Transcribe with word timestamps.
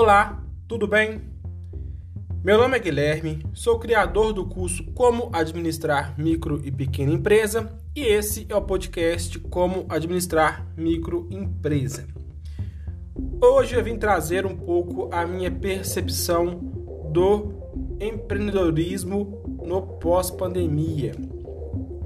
Olá, 0.00 0.40
tudo 0.68 0.86
bem? 0.86 1.22
Meu 2.44 2.56
nome 2.56 2.76
é 2.76 2.78
Guilherme, 2.78 3.44
sou 3.52 3.80
criador 3.80 4.32
do 4.32 4.46
curso 4.46 4.84
Como 4.92 5.28
Administrar 5.32 6.14
Micro 6.16 6.64
e 6.64 6.70
Pequena 6.70 7.12
Empresa 7.12 7.76
e 7.96 8.02
esse 8.02 8.46
é 8.48 8.54
o 8.54 8.62
podcast 8.62 9.36
Como 9.40 9.86
Administrar 9.88 10.64
Microempresa. 10.76 12.06
Hoje 13.42 13.74
eu 13.74 13.82
vim 13.82 13.96
trazer 13.96 14.46
um 14.46 14.56
pouco 14.56 15.08
a 15.12 15.26
minha 15.26 15.50
percepção 15.50 16.60
do 17.12 17.54
empreendedorismo 18.00 19.42
no 19.66 19.82
pós-pandemia 19.98 21.10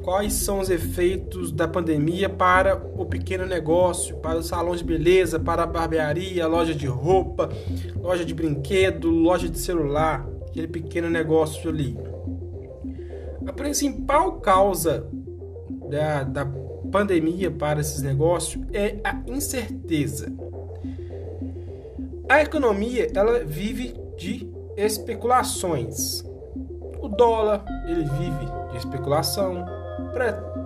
quais 0.03 0.33
são 0.33 0.59
os 0.61 0.69
efeitos 0.69 1.53
da 1.53 1.69
pandemia 1.69 2.29
para 2.29 2.77
o 2.97 3.07
pequeno 3.07 3.47
negócio, 3.47 4.17
para 4.17 4.39
o 4.39 4.43
salão 4.43 4.75
de 4.75 4.83
beleza, 4.83 5.39
para 5.39 5.63
a 5.63 5.67
barbearia, 5.67 6.47
loja 6.47 6.75
de 6.75 6.87
roupa, 6.87 7.49
loja 8.01 8.25
de 8.25 8.35
brinquedo, 8.35 9.09
loja 9.11 9.49
de 9.49 9.59
celular, 9.59 10.29
aquele 10.49 10.67
pequeno 10.67 11.09
negócio 11.09 11.71
ali. 11.71 11.97
A 13.47 13.53
principal 13.53 14.41
causa 14.41 15.07
da, 15.89 16.25
da 16.25 16.47
pandemia 16.91 17.51
para 17.51 17.81
esses 17.81 18.03
negócios 18.03 18.65
é 18.73 18.97
a 19.05 19.23
incerteza. 19.27 20.33
A 22.29 22.43
economia 22.43 23.09
ela 23.15 23.45
vive 23.45 23.95
de 24.17 24.51
especulações. 24.77 26.25
O 27.01 27.09
dólar 27.09 27.65
ele 27.87 28.05
vive 28.05 28.71
de 28.71 28.79
especulação, 28.79 29.65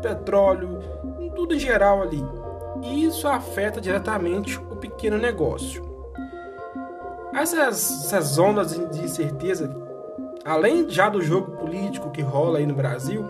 petróleo, 0.01 0.81
tudo 1.35 1.55
em 1.55 1.59
geral 1.59 2.03
ali. 2.03 2.25
E 2.83 3.05
isso 3.05 3.27
afeta 3.27 3.81
diretamente 3.81 4.59
o 4.59 4.77
pequeno 4.77 5.17
negócio. 5.17 5.85
Essas, 7.35 8.07
essas 8.07 8.39
ondas 8.39 8.73
de 8.73 9.05
incerteza, 9.05 9.75
além 10.45 10.89
já 10.89 11.09
do 11.09 11.21
jogo 11.21 11.53
político 11.53 12.11
que 12.11 12.23
rola 12.23 12.59
aí 12.59 12.67
no 12.67 12.75
Brasil, 12.75 13.25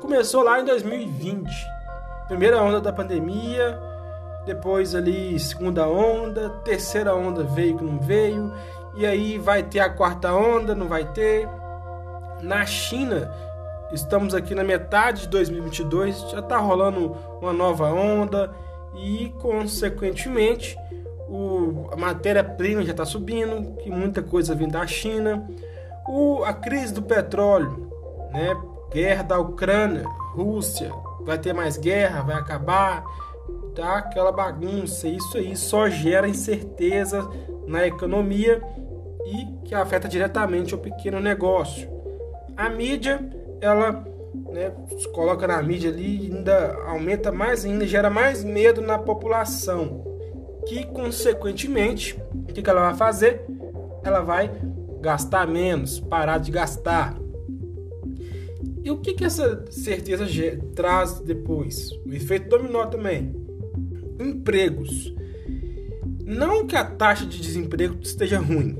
começou 0.00 0.42
lá 0.42 0.60
em 0.60 0.64
2020. 0.64 1.50
Primeira 2.28 2.62
onda 2.62 2.80
da 2.80 2.92
pandemia, 2.92 3.78
depois 4.46 4.94
ali 4.94 5.38
segunda 5.38 5.86
onda, 5.86 6.50
terceira 6.64 7.14
onda 7.14 7.44
veio 7.44 7.76
que 7.76 7.84
não 7.84 7.98
veio, 7.98 8.52
e 8.94 9.06
aí 9.06 9.38
vai 9.38 9.62
ter 9.62 9.80
a 9.80 9.90
quarta 9.90 10.32
onda, 10.32 10.74
não 10.74 10.88
vai 10.88 11.04
ter. 11.12 11.48
Na 12.40 12.66
China 12.66 13.30
Estamos 13.92 14.34
aqui 14.34 14.54
na 14.54 14.64
metade 14.64 15.22
de 15.22 15.28
2022, 15.28 16.30
já 16.30 16.38
está 16.38 16.56
rolando 16.56 17.14
uma 17.42 17.52
nova 17.52 17.92
onda 17.92 18.50
e, 18.94 19.28
consequentemente, 19.38 20.78
o, 21.28 21.88
a 21.92 21.96
matéria-prima 21.96 22.82
já 22.84 22.92
está 22.92 23.04
subindo, 23.04 23.76
que 23.82 23.90
muita 23.90 24.22
coisa 24.22 24.54
vem 24.54 24.66
da 24.66 24.86
China. 24.86 25.46
O, 26.08 26.42
a 26.42 26.54
crise 26.54 26.94
do 26.94 27.02
petróleo, 27.02 27.92
né? 28.32 28.56
guerra 28.90 29.24
da 29.24 29.38
Ucrânia, 29.38 30.04
Rússia, 30.34 30.90
vai 31.20 31.38
ter 31.38 31.52
mais 31.52 31.76
guerra, 31.76 32.22
vai 32.22 32.36
acabar, 32.36 33.04
tá? 33.74 33.98
Aquela 33.98 34.32
bagunça, 34.32 35.06
isso 35.06 35.36
aí 35.36 35.54
só 35.54 35.90
gera 35.90 36.26
incerteza 36.26 37.28
na 37.66 37.86
economia 37.86 38.62
e 39.26 39.66
que 39.66 39.74
afeta 39.74 40.08
diretamente 40.08 40.74
o 40.74 40.78
pequeno 40.78 41.20
negócio. 41.20 41.90
A 42.56 42.68
mídia 42.68 43.41
ela 43.62 44.04
né, 44.50 44.72
coloca 45.12 45.46
na 45.46 45.62
mídia 45.62 45.90
ali 45.90 46.30
ainda 46.32 46.74
aumenta 46.86 47.30
mais 47.30 47.64
ainda, 47.64 47.86
gera 47.86 48.10
mais 48.10 48.42
medo 48.44 48.80
na 48.80 48.98
população. 48.98 50.04
Que 50.66 50.84
consequentemente, 50.86 52.20
o 52.34 52.52
que, 52.52 52.60
que 52.60 52.68
ela 52.68 52.90
vai 52.90 52.94
fazer? 52.94 53.44
Ela 54.04 54.20
vai 54.20 54.50
gastar 55.00 55.46
menos, 55.46 56.00
parar 56.00 56.38
de 56.38 56.50
gastar. 56.50 57.16
E 58.84 58.90
o 58.90 58.98
que, 58.98 59.14
que 59.14 59.24
essa 59.24 59.64
certeza 59.70 60.26
traz 60.74 61.20
depois? 61.20 61.90
O 62.04 62.12
efeito 62.12 62.48
dominó 62.48 62.86
também. 62.86 63.34
Empregos. 64.18 65.14
Não 66.24 66.66
que 66.66 66.76
a 66.76 66.84
taxa 66.84 67.26
de 67.26 67.40
desemprego 67.40 67.98
esteja 68.00 68.38
ruim, 68.38 68.76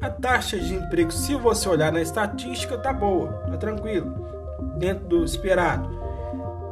a 0.00 0.08
taxa 0.08 0.58
de 0.58 0.74
emprego, 0.74 1.10
se 1.10 1.34
você 1.34 1.68
olhar 1.68 1.92
na 1.92 2.00
estatística, 2.00 2.78
tá 2.78 2.92
boa, 2.92 3.32
tá 3.50 3.56
tranquilo, 3.56 4.12
dentro 4.76 5.06
do 5.06 5.24
esperado. 5.24 5.88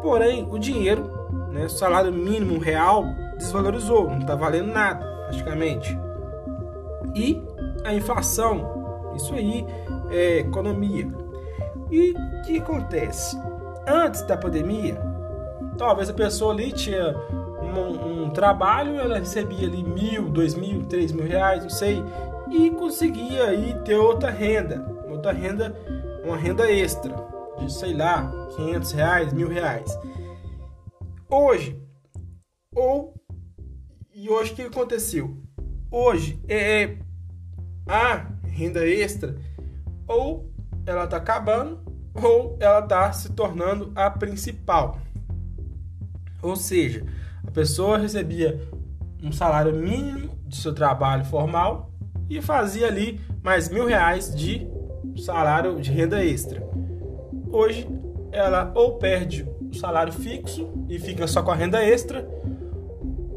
Porém, 0.01 0.47
o 0.51 0.59
dinheiro, 0.59 1.11
né, 1.51 1.65
o 1.65 1.71
salário 1.71 2.13
mínimo 2.13 2.59
real, 2.59 3.05
desvalorizou, 3.37 4.09
não 4.09 4.19
está 4.19 4.37
valendo 4.37 4.73
nada, 4.73 5.05
praticamente. 5.25 5.99
E 7.15 7.43
a 7.85 7.93
inflação, 7.93 9.13
isso 9.17 9.35
aí 9.35 9.67
é 10.11 10.39
economia. 10.39 11.09
E 11.91 12.13
o 12.13 12.43
que 12.43 12.59
acontece? 12.59 13.37
Antes 13.87 14.23
da 14.23 14.37
pandemia, 14.37 15.01
talvez 15.77 16.09
a 16.11 16.15
pessoa 16.15 16.53
ali 16.53 16.73
tinha 16.73 17.17
um, 17.61 18.25
um 18.25 18.31
trabalho, 18.31 19.01
ela 19.01 19.19
recebia 19.19 19.67
ali 19.67 19.83
mil, 19.83 20.29
dois 20.29 20.55
mil, 20.55 20.85
três 20.85 21.11
mil 21.11 21.27
reais, 21.27 21.63
não 21.63 21.71
sei, 21.71 22.03
e 22.51 22.71
conseguia 22.71 23.45
aí 23.45 23.75
ter 23.85 23.97
outra 23.97 24.31
renda, 24.31 24.85
outra 25.09 25.33
renda, 25.33 25.75
uma 26.25 26.37
renda 26.37 26.71
extra 26.71 27.15
de 27.59 27.73
sei 27.73 27.95
lá, 27.95 28.31
500 28.57 28.93
reais, 28.93 29.33
mil 29.33 29.49
reais. 29.49 29.99
Hoje, 31.29 31.81
ou 32.75 33.15
e 34.15 34.31
hoje 34.31 34.53
o 34.53 34.57
que 34.57 34.63
aconteceu? 34.63 35.37
Hoje 35.91 36.41
é 36.49 36.97
a 37.87 38.27
renda 38.45 38.87
extra 38.87 39.37
ou 40.07 40.51
ela 40.85 41.05
está 41.05 41.17
acabando 41.17 41.81
ou 42.15 42.57
ela 42.61 42.81
está 42.81 43.13
se 43.13 43.33
tornando 43.33 43.93
a 43.95 44.11
principal. 44.11 44.99
Ou 46.43 46.57
seja, 46.57 47.05
a 47.47 47.51
pessoa 47.51 47.99
recebia 47.99 48.61
um 49.23 49.33
salário 49.33 49.75
mínimo 49.75 50.37
de 50.47 50.57
seu 50.57 50.75
trabalho 50.75 51.25
formal 51.25 51.91
e 52.29 52.41
fazia 52.41 52.87
ali 52.87 53.21
mais 53.43 53.69
mil 53.69 53.87
reais 53.87 54.35
de 54.35 54.69
salário 55.17 55.81
de 55.81 55.91
renda 55.91 56.25
extra. 56.25 56.63
Hoje 57.51 57.89
ela 58.33 58.73
ou 58.75 58.97
perde 58.99 59.49
o 59.71 59.75
salário 59.75 60.13
fixo 60.13 60.71
e 60.89 60.99
fica 60.99 61.27
só 61.27 61.43
com 61.43 61.51
a 61.51 61.55
renda 61.55 61.83
extra, 61.83 62.29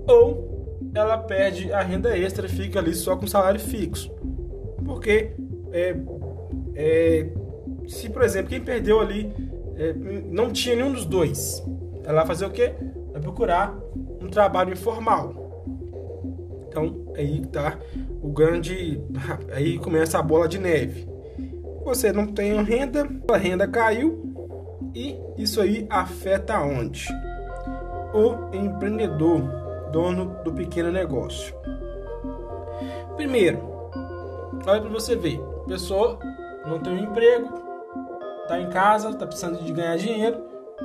ou 0.07 0.89
ela 0.93 1.17
perde 1.17 1.71
a 1.71 1.81
renda 1.81 2.17
extra 2.17 2.47
e 2.47 2.49
fica 2.49 2.79
ali 2.79 2.93
só 2.93 3.15
com 3.15 3.25
o 3.25 3.27
salário 3.27 3.59
fixo. 3.59 4.11
Porque 4.85 5.31
é, 5.71 5.95
é, 6.75 7.27
se, 7.87 8.09
por 8.09 8.23
exemplo, 8.23 8.49
quem 8.49 8.61
perdeu 8.61 8.99
ali 8.99 9.31
é, 9.75 9.93
não 9.93 10.51
tinha 10.51 10.75
nenhum 10.75 10.91
dos 10.91 11.05
dois, 11.05 11.63
ela 12.03 12.19
vai 12.19 12.27
fazer 12.27 12.45
o 12.45 12.49
quê? 12.49 12.73
Vai 13.11 13.21
procurar 13.21 13.77
um 14.21 14.27
trabalho 14.27 14.73
informal. 14.73 15.38
Então, 16.69 17.11
aí 17.17 17.41
tá 17.47 17.77
o 18.21 18.29
grande. 18.29 19.03
Aí 19.51 19.79
começa 19.79 20.19
a 20.19 20.23
bola 20.23 20.47
de 20.47 20.59
neve. 20.59 21.09
Você 21.83 22.13
não 22.13 22.27
tem 22.27 22.61
renda, 22.63 23.09
a 23.29 23.37
renda 23.37 23.67
caiu 23.67 24.29
e 24.93 25.19
isso 25.37 25.59
aí 25.59 25.87
afeta 25.89 26.59
onde? 26.61 27.07
O 28.13 28.55
empreendedor, 28.55 29.41
dono 29.91 30.37
do 30.43 30.53
pequeno 30.53 30.91
negócio. 30.91 31.55
Primeiro, 33.15 33.59
olha 34.67 34.81
para 34.81 34.89
você 34.89 35.15
ver, 35.15 35.39
pessoa 35.67 36.19
não 36.65 36.79
tem 36.79 36.93
um 36.93 37.03
emprego, 37.03 37.49
tá 38.47 38.59
em 38.59 38.69
casa, 38.69 39.13
tá 39.13 39.25
precisando 39.25 39.63
de 39.63 39.73
ganhar 39.73 39.97
dinheiro, 39.97 40.41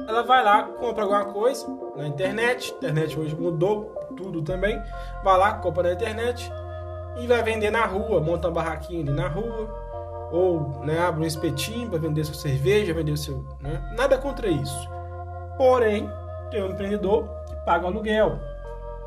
ela 0.09 0.23
vai 0.23 0.43
lá, 0.43 0.65
compra 0.65 1.05
alguma 1.05 1.27
coisa 1.27 1.67
na 1.97 2.09
internet, 2.09 2.73
a 2.73 2.77
internet 2.77 3.19
hoje 3.19 3.35
mudou 3.35 3.95
tudo 4.15 4.43
também, 4.43 4.81
vai 5.23 5.39
lá, 5.39 5.55
compra 5.55 5.85
na 5.85 5.93
internet, 5.93 6.51
e 7.17 7.27
vai 7.27 7.43
vender 7.43 7.71
na 7.71 7.85
rua, 7.85 8.21
monta 8.21 8.49
uma 8.49 8.55
barraquinha 8.55 9.01
ali 9.01 9.13
na 9.13 9.29
rua, 9.29 10.29
ou 10.33 10.85
né, 10.85 10.99
abre 10.99 11.23
um 11.23 11.27
espetinho 11.27 11.89
para 11.89 11.99
vender 11.99 12.25
sua 12.25 12.35
cerveja, 12.35 12.93
vender 12.93 13.17
seu. 13.17 13.45
Né? 13.61 13.95
Nada 13.97 14.19
contra 14.19 14.49
isso. 14.49 14.89
Porém, 15.57 16.11
tem 16.51 16.63
um 16.63 16.71
empreendedor 16.71 17.29
que 17.47 17.55
paga 17.65 17.87
aluguel, 17.87 18.39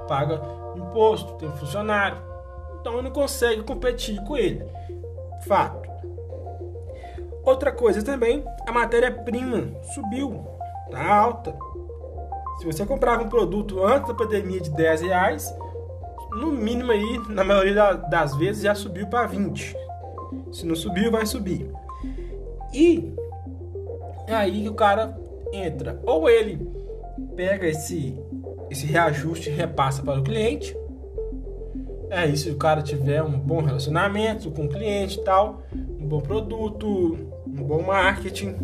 paga 0.07 0.42
imposto, 0.75 1.33
tem 1.33 1.50
um 1.50 1.57
funcionário. 1.57 2.18
Então 2.80 3.01
não 3.01 3.12
consegue 3.12 3.63
competir 3.63 4.24
com 4.24 4.38
ele. 4.38 4.65
Fato. 5.45 5.88
Outra 7.44 7.71
coisa 7.71 8.03
também, 8.03 8.44
a 8.65 8.71
matéria-prima 8.71 9.71
subiu, 9.94 10.45
tá 10.92 11.13
alta. 11.13 11.56
Se 12.59 12.65
você 12.65 12.86
comprava 12.86 13.24
um 13.24 13.30
produto 13.30 13.83
antes 13.83 14.07
da 14.07 14.13
pandemia 14.13 14.59
de 14.59 14.71
10 14.71 15.01
reais, 15.01 15.54
no 16.31 16.51
mínimo 16.51 16.92
aí, 16.92 17.19
na 17.30 17.44
maioria 17.44 17.94
das 17.94 18.36
vezes, 18.36 18.63
já 18.63 18.74
subiu 18.74 19.07
para 19.07 19.27
20. 19.27 19.75
Se 20.51 20.65
não 20.65 20.75
subiu, 20.75 21.12
vai 21.12 21.25
subir. 21.25 21.71
E 22.74 23.13
é 24.27 24.33
aí 24.36 24.63
que 24.63 24.69
o 24.69 24.74
cara 24.74 25.18
entra. 25.54 26.00
Ou 26.04 26.30
ele 26.30 26.68
pega 27.36 27.68
esse, 27.68 28.19
esse 28.69 28.86
reajuste 28.86 29.50
e 29.50 29.53
repassa 29.53 30.01
para 30.01 30.19
o 30.19 30.24
cliente, 30.24 30.75
É 32.10 32.25
isso, 32.25 32.45
se 32.45 32.51
o 32.51 32.56
cara 32.56 32.81
tiver 32.81 33.21
um 33.21 33.38
bom 33.38 33.62
relacionamento 33.62 34.50
com 34.51 34.65
o 34.65 34.69
cliente 34.69 35.19
e 35.19 35.24
tal, 35.24 35.62
um 35.74 36.07
bom 36.07 36.21
produto, 36.21 36.88
um 37.45 37.63
bom 37.63 37.83
marketing, 37.83 38.56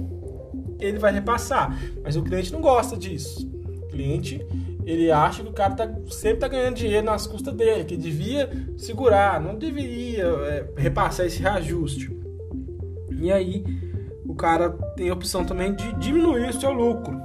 ele 0.79 0.97
vai 0.97 1.11
repassar. 1.11 1.77
Mas 2.01 2.15
o 2.15 2.23
cliente 2.23 2.53
não 2.53 2.61
gosta 2.61 2.95
disso. 2.95 3.52
Cliente, 3.93 4.45
ele 4.85 5.11
acha 5.11 5.43
que 5.43 5.49
o 5.49 5.53
cara 5.53 5.75
tá, 5.75 5.87
sempre 6.09 6.39
tá 6.39 6.47
ganhando 6.47 6.75
dinheiro 6.75 7.05
nas 7.05 7.27
custas 7.27 7.53
dele, 7.53 7.85
que 7.85 7.95
devia 7.95 8.49
segurar, 8.75 9.39
não 9.39 9.55
deveria 9.55 10.25
é, 10.25 10.65
repassar 10.75 11.27
esse 11.27 11.39
reajuste. 11.39 12.11
E 13.11 13.31
aí, 13.31 13.63
o 14.27 14.33
cara 14.35 14.71
tem 14.95 15.09
a 15.09 15.13
opção 15.13 15.45
também 15.45 15.73
de 15.75 15.93
diminuir 15.93 16.49
o 16.49 16.59
seu 16.59 16.71
lucro. 16.71 17.21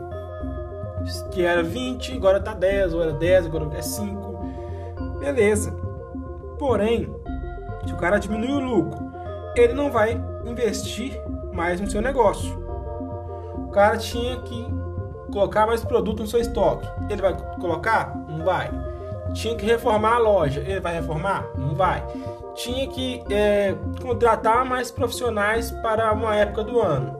Que 1.32 1.43
era 1.43 1.62
20, 1.62 2.12
agora 2.12 2.38
tá 2.38 2.53
10, 2.53 2.93
ou 2.93 3.03
era 3.03 3.12
10, 3.12 3.47
agora 3.47 3.76
é 3.76 3.82
5. 3.82 4.38
Beleza. 5.19 5.73
Porém, 6.59 7.09
se 7.87 7.93
o 7.93 7.97
cara 7.97 8.19
diminuir 8.19 8.53
o 8.53 8.61
lucro, 8.61 9.11
ele 9.56 9.73
não 9.73 9.91
vai 9.91 10.23
investir 10.44 11.19
mais 11.53 11.81
no 11.81 11.91
seu 11.91 12.03
negócio. 12.03 12.56
O 13.56 13.71
cara 13.71 13.97
tinha 13.97 14.37
que 14.43 14.67
colocar 15.31 15.67
mais 15.67 15.85
produto 15.85 16.21
no 16.21 16.27
seu 16.27 16.41
estoque. 16.41 16.89
Ele 17.11 17.23
vai 17.23 17.37
colocar? 17.61 18.17
Não 18.29 18.45
vai. 18.45 18.71
Tinha 19.35 19.55
que 19.55 19.65
reformar 19.65 20.15
a 20.15 20.19
loja. 20.19 20.61
Ele 20.61 20.81
vai 20.81 20.95
reformar? 20.95 21.47
Não 21.57 21.75
vai. 21.75 22.05
Tinha 22.55 22.87
que 22.89 23.23
é, 23.31 23.75
contratar 24.03 24.65
mais 24.65 24.91
profissionais 24.91 25.71
para 25.71 26.13
uma 26.13 26.35
época 26.35 26.65
do 26.65 26.81
ano. 26.81 27.19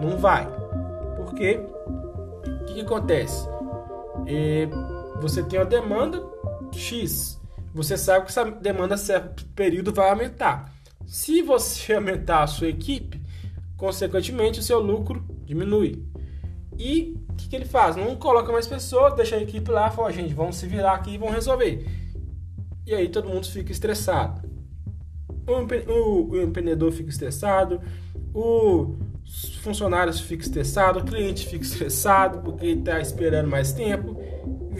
Não 0.00 0.16
vai. 0.16 0.46
Por 1.16 1.34
quê? 1.34 1.60
O 2.44 2.64
que, 2.64 2.74
que 2.74 2.80
acontece? 2.80 3.48
É, 4.26 4.68
você 5.20 5.42
tem 5.42 5.58
uma 5.58 5.66
demanda 5.66 6.22
X 6.72 7.40
você 7.72 7.96
sabe 7.96 8.24
que 8.24 8.30
essa 8.32 8.44
demanda 8.44 8.96
certo 8.96 9.44
período 9.54 9.92
vai 9.92 10.10
aumentar. 10.10 10.72
Se 11.06 11.40
você 11.42 11.94
aumentar 11.94 12.42
a 12.42 12.46
sua 12.46 12.68
equipe, 12.68 13.20
consequentemente 13.76 14.60
o 14.60 14.62
seu 14.62 14.80
lucro 14.80 15.24
diminui. 15.44 16.04
E 16.80 17.14
o 17.28 17.34
que, 17.34 17.48
que, 17.48 17.56
ele 17.56 17.64
faz? 17.64 17.94
Não 17.94 18.16
coloca 18.16 18.50
mais 18.50 18.66
pessoas, 18.66 19.14
deixa 19.14 19.36
a 19.36 19.42
equipe 19.42 19.70
lá, 19.70 19.90
fala, 19.90 20.10
gente, 20.10 20.32
vamos 20.32 20.56
se 20.56 20.66
virar 20.66 20.94
aqui 20.94 21.14
e 21.14 21.18
vamos 21.18 21.34
resolver. 21.34 21.86
E 22.86 22.94
aí 22.94 23.08
todo 23.08 23.28
mundo 23.28 23.46
fica 23.46 23.70
estressado. 23.70 24.48
O, 25.46 25.92
o, 25.92 26.30
o 26.30 26.42
empreendedor 26.42 26.90
fica 26.92 27.10
estressado, 27.10 27.80
os 28.32 29.56
funcionários 29.62 30.20
ficam 30.20 30.46
estressados, 30.46 31.02
o 31.02 31.04
cliente 31.04 31.46
fica 31.46 31.64
estressado 31.64 32.40
porque 32.40 32.66
está 32.66 32.98
esperando 32.98 33.48
mais 33.48 33.72
tempo 33.72 34.16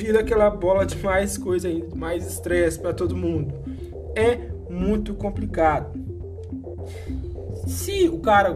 vira 0.00 0.20
aquela 0.20 0.48
bola 0.48 0.86
de 0.86 0.96
mais 1.02 1.36
coisa 1.36 1.68
ainda, 1.68 1.94
mais 1.94 2.26
estresse 2.26 2.78
para 2.78 2.94
todo 2.94 3.14
mundo. 3.14 3.54
É 4.14 4.50
muito 4.70 5.14
complicado. 5.14 5.92
Se 7.66 8.08
o 8.08 8.18
cara 8.18 8.54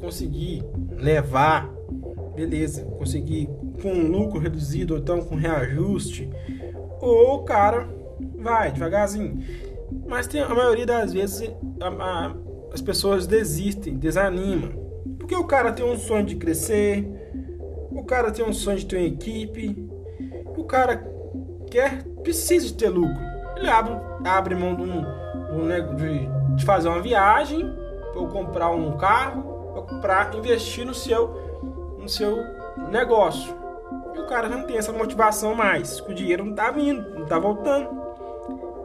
conseguir 0.00 0.64
levar, 0.96 1.71
beleza, 2.34 2.84
conseguir 2.98 3.48
com 3.80 3.92
um 3.92 4.06
lucro 4.08 4.38
reduzido 4.38 4.94
ou 4.94 5.00
então 5.00 5.20
com 5.22 5.34
reajuste, 5.34 6.28
ou 7.00 7.36
o 7.36 7.42
cara 7.44 7.88
vai 8.36 8.72
devagarzinho. 8.72 9.38
Mas 10.06 10.26
tem, 10.26 10.40
a 10.40 10.48
maioria 10.48 10.86
das 10.86 11.12
vezes 11.12 11.50
a, 11.80 11.88
a, 11.88 12.34
as 12.72 12.80
pessoas 12.80 13.26
desistem, 13.26 13.96
desanimam. 13.96 14.70
Porque 15.18 15.34
o 15.34 15.44
cara 15.44 15.72
tem 15.72 15.84
um 15.84 15.96
sonho 15.96 16.24
de 16.24 16.36
crescer, 16.36 17.06
o 17.90 18.04
cara 18.04 18.30
tem 18.30 18.44
um 18.44 18.52
sonho 18.52 18.78
de 18.78 18.86
ter 18.86 18.96
uma 18.96 19.06
equipe, 19.06 19.88
o 20.56 20.64
cara 20.64 20.96
quer, 21.70 22.02
precisa 22.22 22.66
de 22.66 22.74
ter 22.74 22.88
lucro. 22.88 23.20
Ele 23.56 23.68
abre, 23.68 23.94
abre 24.24 24.54
mão 24.54 24.74
de, 24.74 24.82
um, 24.82 25.96
de, 25.96 26.56
de 26.56 26.64
fazer 26.64 26.88
uma 26.88 27.00
viagem, 27.00 27.64
ou 28.14 28.28
comprar 28.28 28.70
um 28.70 28.96
carro, 28.96 29.52
para 30.00 30.30
investir 30.36 30.84
no 30.84 30.94
seu, 30.94 31.41
no 32.02 32.08
seu 32.08 32.44
negócio. 32.90 33.56
E 34.14 34.18
o 34.18 34.26
cara 34.26 34.48
não 34.48 34.64
tem 34.64 34.76
essa 34.76 34.92
motivação 34.92 35.54
mais, 35.54 36.00
o 36.00 36.12
dinheiro 36.12 36.44
não 36.44 36.54
tá 36.54 36.70
vindo, 36.70 37.18
não 37.18 37.24
tá 37.24 37.38
voltando. 37.38 37.88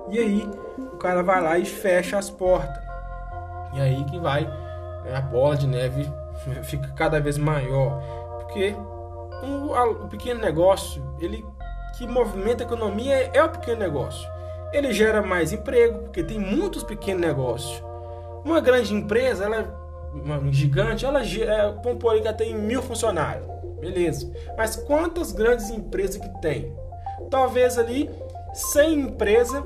E 0.09 0.19
aí 0.19 0.49
o 0.77 0.97
cara 0.97 1.21
vai 1.23 1.41
lá 1.41 1.57
e 1.57 1.65
fecha 1.65 2.17
as 2.17 2.29
portas. 2.29 2.81
E 3.73 3.81
aí 3.81 4.03
que 4.05 4.19
vai 4.19 4.45
né, 5.03 5.15
a 5.15 5.21
bola 5.21 5.57
de 5.57 5.67
neve 5.67 6.09
fica 6.63 6.87
cada 6.89 7.19
vez 7.19 7.37
maior, 7.37 8.01
porque 8.39 8.75
o, 9.43 9.73
o 9.73 10.07
pequeno 10.07 10.39
negócio 10.39 11.03
ele 11.19 11.43
que 11.97 12.07
movimenta 12.07 12.63
a 12.63 12.67
economia 12.67 13.31
é 13.33 13.43
o 13.43 13.49
pequeno 13.49 13.79
negócio. 13.79 14.29
Ele 14.71 14.93
gera 14.93 15.21
mais 15.21 15.51
emprego, 15.51 15.99
porque 16.03 16.23
tem 16.23 16.37
muitos 16.37 16.83
pequenos 16.83 17.21
negócios. 17.21 17.83
Uma 18.45 18.59
grande 18.59 18.93
empresa, 18.93 19.45
ela 19.45 19.86
uma 20.13 20.51
gigante, 20.51 21.05
ela 21.05 21.21
é, 21.21 21.45
ela 21.45 22.33
tem 22.33 22.55
mil 22.55 22.81
funcionários. 22.81 23.45
Beleza. 23.79 24.31
Mas 24.57 24.75
quantas 24.75 25.31
grandes 25.31 25.69
empresas 25.69 26.17
que 26.17 26.41
tem? 26.41 26.73
Talvez 27.29 27.77
ali 27.77 28.09
100 28.53 28.99
empresas 29.01 29.63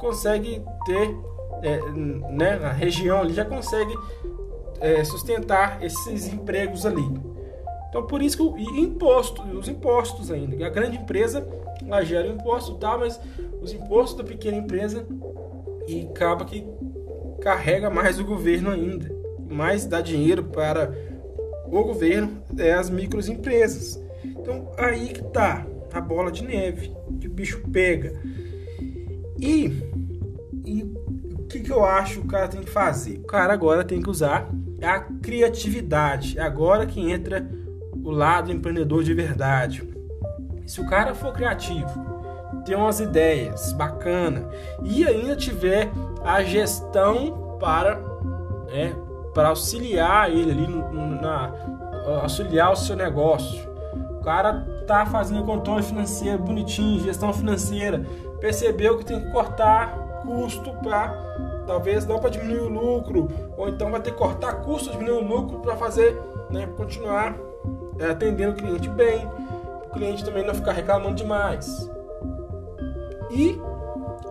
consegue 0.00 0.64
ter, 0.86 1.16
é, 1.62 1.80
né, 2.32 2.54
a 2.64 2.72
região 2.72 3.20
ali 3.20 3.34
já 3.34 3.44
consegue 3.44 3.94
é, 4.80 5.04
sustentar 5.04 5.82
esses 5.82 6.26
empregos 6.32 6.86
ali. 6.86 7.04
Então 7.88 8.06
por 8.06 8.22
isso 8.22 8.36
que 8.36 8.42
o 8.42 8.76
imposto, 8.78 9.42
os 9.42 9.68
impostos 9.68 10.30
ainda, 10.30 10.66
a 10.66 10.70
grande 10.70 10.96
empresa 10.96 11.46
ela 11.86 12.02
gera 12.02 12.26
imposto, 12.26 12.74
tá, 12.74 12.96
mas 12.96 13.20
os 13.60 13.72
impostos 13.72 14.16
da 14.16 14.24
pequena 14.24 14.56
empresa 14.56 15.06
e 15.86 16.06
acaba 16.06 16.44
que 16.44 16.66
carrega 17.40 17.90
mais 17.90 18.18
o 18.18 18.24
governo 18.24 18.70
ainda, 18.70 19.14
mais 19.52 19.86
dá 19.86 20.00
dinheiro 20.00 20.44
para 20.44 20.92
o 21.66 21.82
governo 21.84 22.42
é 22.58 22.72
as 22.72 22.90
microempresas. 22.90 24.02
Então 24.24 24.70
aí 24.76 25.08
que 25.08 25.22
tá 25.24 25.66
a 25.92 26.00
bola 26.00 26.30
de 26.30 26.44
neve, 26.44 26.94
que 27.20 27.26
o 27.26 27.30
bicho 27.30 27.62
pega. 27.72 28.12
E, 29.38 29.72
e 30.64 30.82
o 30.82 31.46
que, 31.48 31.60
que 31.60 31.72
eu 31.72 31.84
acho 31.84 32.20
que 32.20 32.26
o 32.26 32.28
cara 32.28 32.48
tem 32.48 32.62
que 32.62 32.70
fazer? 32.70 33.18
O 33.18 33.26
cara 33.26 33.52
agora 33.52 33.84
tem 33.84 34.00
que 34.00 34.08
usar 34.10 34.48
a 34.82 35.00
criatividade. 35.00 36.38
É 36.38 36.42
agora 36.42 36.86
que 36.86 37.00
entra 37.00 37.48
o 38.02 38.10
lado 38.10 38.52
empreendedor 38.52 39.02
de 39.04 39.14
verdade. 39.14 39.82
Se 40.66 40.80
o 40.80 40.86
cara 40.86 41.14
for 41.14 41.32
criativo, 41.32 41.88
ter 42.64 42.74
umas 42.74 43.00
ideias 43.00 43.72
bacana 43.72 44.48
e 44.84 45.04
ainda 45.04 45.34
tiver 45.36 45.90
a 46.24 46.42
gestão 46.42 47.58
para 47.58 48.00
é, 48.70 48.92
para 49.34 49.48
auxiliar 49.48 50.30
ele 50.30 50.50
ali 50.50 50.66
na 51.20 51.52
auxiliar 52.22 52.72
o 52.72 52.76
seu 52.76 52.96
negócio. 52.96 53.70
O 54.18 54.24
cara 54.24 54.66
tá 54.86 55.06
fazendo 55.06 55.44
controle 55.44 55.82
financeiro 55.82 56.38
bonitinho, 56.38 57.00
gestão 57.00 57.32
financeira, 57.32 58.04
percebeu 58.40 58.98
que 58.98 59.04
tem 59.04 59.20
que 59.20 59.30
cortar 59.30 59.96
custo 60.22 60.72
para 60.82 61.12
talvez 61.66 62.06
não 62.06 62.18
para 62.18 62.30
diminuir 62.30 62.60
o 62.60 62.68
lucro, 62.68 63.28
ou 63.56 63.68
então 63.68 63.90
vai 63.90 64.00
ter 64.00 64.10
que 64.10 64.18
cortar 64.18 64.54
custo, 64.62 64.90
diminuir 64.90 65.24
o 65.24 65.26
lucro 65.26 65.60
para 65.60 65.76
fazer, 65.76 66.20
né, 66.50 66.66
continuar 66.76 67.36
é, 67.98 68.06
atendendo 68.06 68.52
o 68.52 68.56
cliente 68.56 68.88
bem, 68.90 69.26
o 69.86 69.90
cliente 69.90 70.24
também 70.24 70.44
não 70.44 70.54
ficar 70.54 70.72
reclamando 70.72 71.14
demais. 71.14 71.90
E 73.30 73.60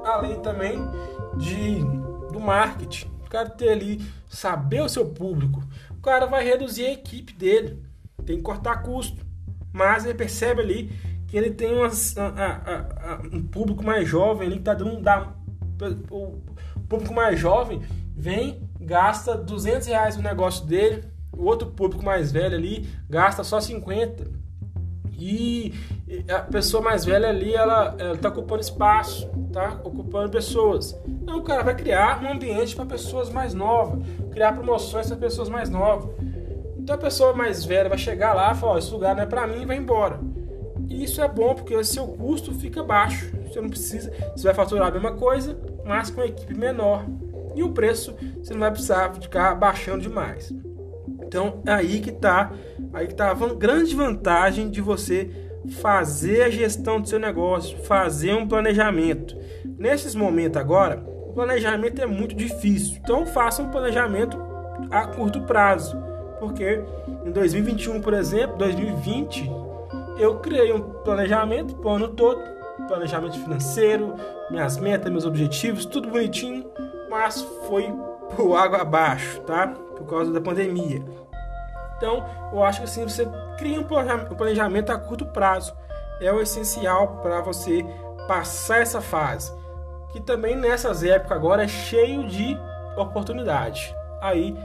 além 0.03 0.39
também 0.39 0.77
de 1.37 1.83
do 2.31 2.39
marketing, 2.39 3.09
o 3.25 3.29
cara 3.29 3.49
ter 3.49 3.69
ali 3.69 4.01
saber 4.31 4.81
o 4.81 4.89
seu 4.89 5.07
público, 5.07 5.61
o 5.89 6.01
cara 6.01 6.25
vai 6.25 6.43
reduzir 6.43 6.85
a 6.85 6.93
equipe 6.93 7.33
dele, 7.33 7.83
tem 8.25 8.37
que 8.37 8.43
cortar 8.43 8.81
custo, 8.81 9.25
mas 9.73 10.05
ele 10.05 10.13
percebe 10.13 10.61
ali 10.61 10.91
que 11.27 11.37
ele 11.37 11.51
tem 11.51 11.73
umas, 11.73 12.17
a, 12.17 12.27
a, 12.27 13.13
a, 13.13 13.21
um 13.31 13.43
público 13.43 13.83
mais 13.83 14.07
jovem 14.07 14.47
ali 14.47 14.57
que 14.57 14.63
tá 14.63 14.73
dando 14.73 15.01
dá, 15.01 15.33
o 16.09 16.41
público 16.87 17.13
mais 17.13 17.39
jovem 17.39 17.81
vem 18.15 18.69
gasta 18.79 19.35
200 19.35 19.87
reais 19.87 20.17
no 20.17 20.23
negócio 20.23 20.65
dele. 20.65 21.03
O 21.31 21.45
outro 21.45 21.71
público 21.71 22.03
mais 22.03 22.31
velho 22.31 22.55
ali 22.55 22.87
gasta 23.09 23.43
só 23.43 23.59
50. 23.61 24.40
E 25.23 25.71
a 26.27 26.39
pessoa 26.39 26.81
mais 26.81 27.05
velha 27.05 27.29
ali, 27.29 27.53
ela, 27.53 27.95
está 28.15 28.29
ocupando 28.29 28.59
espaço, 28.59 29.29
tá 29.53 29.79
ocupando 29.83 30.31
pessoas. 30.31 30.99
Então 31.07 31.37
o 31.37 31.43
cara 31.43 31.61
vai 31.61 31.75
criar 31.75 32.23
um 32.23 32.31
ambiente 32.31 32.75
para 32.75 32.87
pessoas 32.87 33.29
mais 33.29 33.53
novas, 33.53 34.03
criar 34.31 34.53
promoções 34.53 35.05
para 35.05 35.17
pessoas 35.17 35.47
mais 35.47 35.69
novas. 35.69 36.09
Então 36.75 36.95
a 36.95 36.97
pessoa 36.97 37.33
mais 37.33 37.63
velha 37.63 37.87
vai 37.87 37.99
chegar 37.99 38.33
lá 38.33 38.55
falar: 38.55 38.79
esse 38.79 38.91
lugar 38.91 39.15
não 39.15 39.21
é 39.21 39.27
para 39.27 39.45
mim 39.45 39.63
vai 39.63 39.77
embora. 39.77 40.19
E 40.89 41.03
isso 41.03 41.21
é 41.21 41.27
bom 41.27 41.53
porque 41.53 41.75
o 41.75 41.85
seu 41.85 42.07
custo 42.07 42.51
fica 42.55 42.81
baixo. 42.81 43.31
Você 43.45 43.61
não 43.61 43.69
precisa, 43.69 44.11
você 44.35 44.45
vai 44.45 44.55
faturar 44.55 44.87
a 44.87 44.91
mesma 44.91 45.11
coisa, 45.11 45.55
mas 45.85 46.09
com 46.09 46.21
uma 46.21 46.27
equipe 46.27 46.57
menor. 46.57 47.05
E 47.55 47.61
o 47.61 47.71
preço 47.71 48.15
você 48.41 48.53
não 48.53 48.61
vai 48.61 48.71
precisar 48.71 49.13
ficar 49.13 49.53
baixando 49.53 50.01
demais. 50.01 50.51
Então, 51.31 51.61
é 51.65 51.71
aí 51.71 52.01
que 52.01 52.11
tá, 52.11 52.51
aí 52.91 53.07
que 53.07 53.15
tá 53.15 53.31
a 53.31 53.53
grande 53.53 53.95
vantagem 53.95 54.69
de 54.69 54.81
você 54.81 55.29
fazer 55.81 56.41
a 56.41 56.49
gestão 56.49 56.99
do 56.99 57.07
seu 57.07 57.17
negócio, 57.17 57.77
fazer 57.85 58.33
um 58.33 58.45
planejamento. 58.45 59.37
Nesses 59.77 60.13
momentos 60.13 60.59
agora, 60.59 61.01
o 61.29 61.31
planejamento 61.31 62.01
é 62.01 62.05
muito 62.05 62.35
difícil. 62.35 62.99
Então 63.01 63.25
faça 63.25 63.61
um 63.61 63.71
planejamento 63.71 64.37
a 64.91 65.07
curto 65.07 65.39
prazo. 65.43 65.95
Porque 66.37 66.83
em 67.25 67.31
2021, 67.31 68.01
por 68.01 68.13
exemplo, 68.13 68.57
2020, 68.57 69.49
eu 70.19 70.37
criei 70.39 70.73
um 70.73 70.81
planejamento 70.81 71.75
para 71.75 71.91
o 71.91 71.93
ano 71.93 72.09
todo, 72.09 72.41
planejamento 72.89 73.39
financeiro, 73.39 74.15
minhas 74.49 74.77
metas, 74.77 75.09
meus 75.09 75.23
objetivos, 75.23 75.85
tudo 75.85 76.09
bonitinho, 76.09 76.65
mas 77.09 77.41
foi 77.69 77.89
por 78.35 78.55
água 78.55 78.81
abaixo, 78.81 79.41
tá? 79.41 79.67
Por 79.67 80.05
causa 80.07 80.31
da 80.31 80.41
pandemia. 80.41 81.03
Então, 81.97 82.25
eu 82.51 82.63
acho 82.63 82.79
que 82.79 82.85
assim, 82.85 83.03
você 83.03 83.27
cria 83.57 83.79
um 83.79 83.85
planejamento 84.35 84.91
a 84.91 84.97
curto 84.97 85.25
prazo. 85.25 85.73
É 86.19 86.31
o 86.31 86.41
essencial 86.41 87.19
para 87.21 87.41
você 87.41 87.85
passar 88.27 88.81
essa 88.81 89.01
fase 89.01 89.51
que 90.11 90.19
também 90.19 90.55
nessas 90.55 91.03
épocas 91.03 91.37
agora 91.37 91.63
é 91.63 91.67
cheio 91.67 92.27
de 92.27 92.57
oportunidade. 92.97 93.95
Aí 94.21 94.55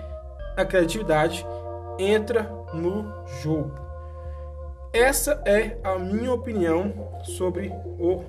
a 0.56 0.64
criatividade 0.64 1.46
entra 1.99 2.50
no 2.73 3.12
jogo. 3.42 3.73
Essa 4.92 5.42
é 5.44 5.78
a 5.85 5.99
minha 5.99 6.32
opinião 6.32 6.92
sobre 7.23 7.73
o 7.99 8.23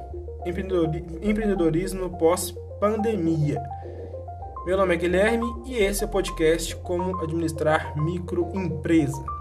empreendedorismo 0.45 2.17
pós-pandemia. 2.17 3.61
Meu 4.67 4.75
nome 4.75 4.95
é 4.95 4.97
Guilherme 4.97 5.45
e 5.65 5.75
esse 5.75 6.03
é 6.03 6.07
o 6.07 6.09
podcast 6.09 6.75
Como 6.75 7.23
Administrar 7.23 7.97
Microempresa. 7.97 9.36